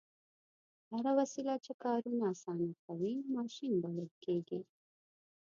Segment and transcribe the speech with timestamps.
[0.91, 4.61] هره وسیله چې کارونه اسانه کوي ماشین بلل کیږي.